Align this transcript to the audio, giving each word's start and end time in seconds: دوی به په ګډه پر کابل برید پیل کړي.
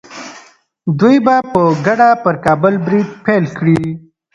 دوی 0.99 1.17
به 1.25 1.35
په 1.51 1.61
ګډه 1.85 2.09
پر 2.23 2.35
کابل 2.45 2.73
برید 2.85 3.09
پیل 3.25 3.45
کړي. 3.57 3.79